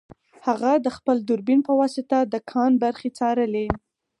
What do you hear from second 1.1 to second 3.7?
دوربین په واسطه د کان برخې څارلې